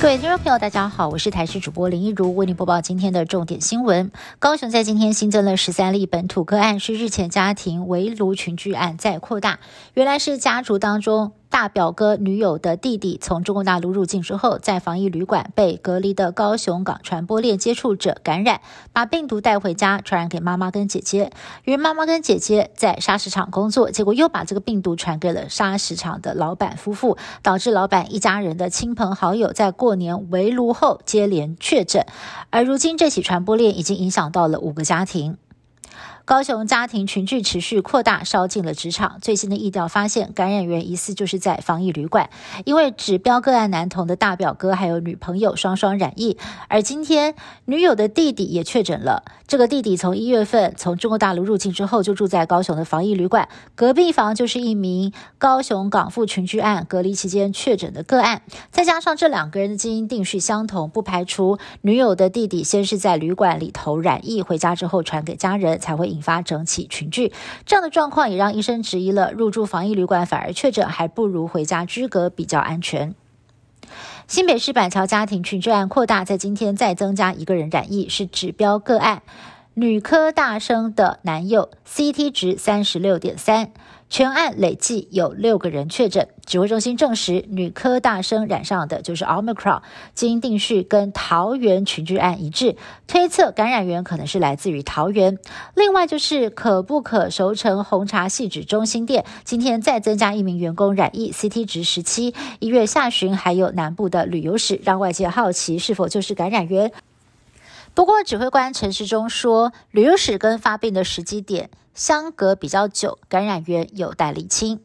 [0.00, 4.10] 各位听众朋友，大家好，我是台视主播林一如，为您播报今天的重点新闻。
[4.38, 9.60] 高雄在今天新增了十三例本土个案，是日前家庭围炉群聚案再扩大，
[9.92, 11.32] 原来是家族当中。
[11.50, 18.60] 大表哥女友的弟弟从中国大陆入境之后，在防疫旅馆被隔离的高雄港传播链接触者感染，
[18.92, 21.32] 把病毒带回家，传染给妈妈跟姐姐。
[21.64, 32.06] 于妈妈跟姐姐在砂石场工作，结果又把这个病毒传给了砂石场的老板夫妇，导致老板一家人的亲朋好友在过年围炉后接连确诊。
[32.50, 35.36] 而如今这起传播链已经影响到了五个家庭。
[36.30, 39.18] 高雄家庭群聚持续扩大，烧进了职场。
[39.20, 42.30] 最新的疫调发现，感染源疑似就是在防疫旅馆，
[42.64, 46.38] 因为指标个案男童的大表哥还有女朋友双双染疫，
[46.68, 49.24] 而今天女友的弟弟也确诊了。
[49.48, 58.42] 这个弟弟从一月份从中国大陆入境之后，就住在高雄的防疫旅馆，隔壁房就是一名高雄港富群聚案隔离期间确诊的个案。
[58.70, 67.32] 再加上这两个人的基因定序相同，不排除女友的弟弟先是在旅馆里头染疫，回家之后传给家人，才会引引发整起群聚。
[67.64, 73.14] 这样的状况也让医生质疑了：入住防疫旅馆反而确诊，还不如回家居隔比较安全。
[74.28, 79.22] 新北市板桥家庭群聚案扩大，在今天再增加一个人染疫，是指标个案，
[79.74, 83.70] 女科大生的男友，CT 值三十六点三。
[84.10, 89.82] 全案累计有六个人确诊，指挥中心证实女科大生染上的就是 Omicron，
[90.14, 92.74] 基因定序跟桃园群聚案一致，
[93.06, 95.38] 推测感染源可能是来自于桃园。
[95.76, 106.90] 另外就是可不可熟成红茶细指中心店，今天再增加一名员工染疫，CT 值十七，一月下旬还有南部的旅游史，让外界好奇是否就是感染源。
[107.92, 114.80] 不过，指挥官陈时中说，旅游史跟发病的时机点相隔比较久，感染源有待厘清。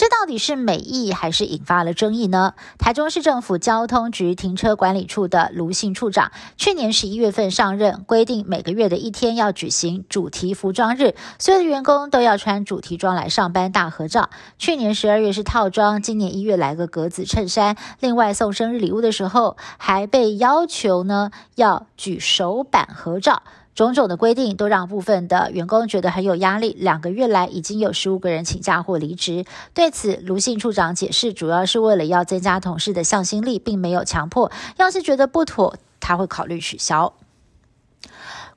[0.00, 2.54] 这到底是美意还是引发了争议呢？
[2.78, 14.30] 台中市政府交通局停车管理处的卢姓处长，去年十一月份上任，规定每个月的一天要举行主题服装日，所有的员工都要穿主题装来上班大合照。
[14.56, 17.76] 去年十二月是套装，今年一月来个格子衬衫。
[17.98, 23.42] 另外送生日礼物的时候，还被要求呢要举手板合照。
[23.72, 26.76] 种种的规定都让部分的员工觉得很有压力。
[26.78, 29.46] 两个月来，已经有十五个人请假或离职。
[29.72, 34.50] 对此，卢姓处长解释，主要是为了要增加同事的向心力，并没有强迫。
[34.76, 37.14] 要是觉得不妥，他会考虑取消。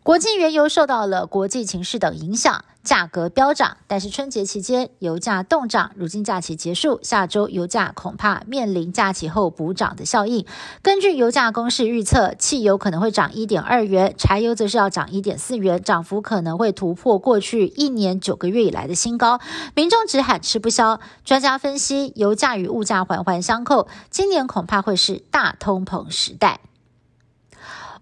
[0.01, 3.77] 国际原油受到了国际情势等影响，价格飙涨。
[3.87, 10.45] 但是春节期间油价动涨，如今假期结束，下周油价恐怕面临假期后补涨的效应。
[10.81, 19.39] 根据油价公式预测，汽油可能会涨一点二元，柴油则是要涨一点四元，涨幅可能会突破过去一年九个月以来的新高。
[19.75, 26.59] 民众只喊吃不消，专家分析，油价与物价环环相扣，今年恐怕会是大通膨时代。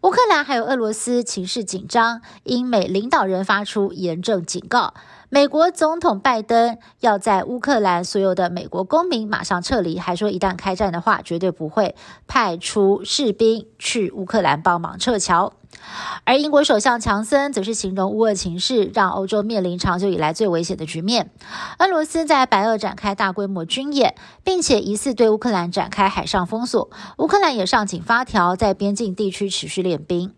[0.02, 4.96] 乌克兰还有俄罗斯情势紧张，英美领导人发出严正警告。
[5.30, 11.96] 美国总统拜登要在乌克兰所有的美国公民马上撤离，还说一旦开战的话，绝对不会
[12.28, 15.54] 派出士兵去乌克兰帮忙撤侨。
[16.24, 21.32] 而英国首相强森则是形容乌俄情势让欧洲面临长久以来最危险的局面。
[21.80, 26.90] 俄罗斯在白俄展开大规模军演，并且疑似对乌克兰展开海上封锁。
[27.18, 30.34] 乌克兰也上紧发条，在边境地区持续练兵。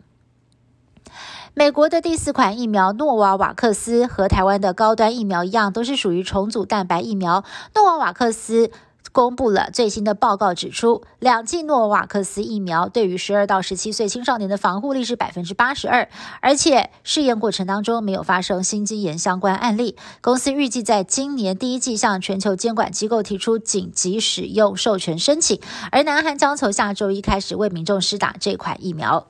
[1.54, 7.44] 美国的第四款疫苗诺瓦瓦克斯和台湾的高端疫苗一样，都是属于重组蛋白疫苗。
[7.76, 8.72] 诺瓦瓦克斯。
[9.14, 16.10] 公布了最新的报告，指出两剂诺瓦克斯疫苗对于十二到十七岁青少年的防护力是百分之八十二，
[16.42, 19.96] 而且试验过程当中没有发生心肌炎相关案例。
[20.20, 29.28] 公司预计在今年第一季向全球监管机构提出紧急使用授权申请，而南韩将从下周一开始为民众施打这款疫苗。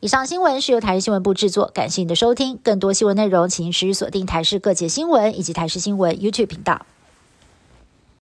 [0.00, 2.58] 以上新闻是由台视新闻部制作，感谢你的收听。
[2.62, 6.84] 更多新闻内容，请持续锁定台视各界新闻以及台视新闻 YouTube 频道。